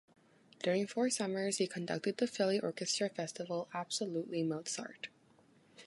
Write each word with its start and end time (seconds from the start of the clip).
During 0.63 0.87
four 0.87 1.11
summers, 1.11 1.57
he 1.59 1.67
conducted 1.67 2.17
the 2.17 2.25
Philly 2.25 2.59
Orchestra 2.59 3.07
Festival 3.07 3.69
"Absolutely 3.71 4.41
Mozart". 4.41 5.09